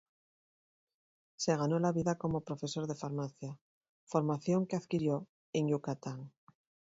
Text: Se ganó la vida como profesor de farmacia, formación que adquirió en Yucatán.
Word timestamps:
Se 1.35 1.55
ganó 1.55 1.77
la 1.77 1.91
vida 1.91 2.17
como 2.17 2.41
profesor 2.41 2.87
de 2.87 2.95
farmacia, 2.95 3.59
formación 4.07 4.65
que 4.65 4.75
adquirió 4.75 5.27
en 5.53 5.67
Yucatán. 5.67 6.31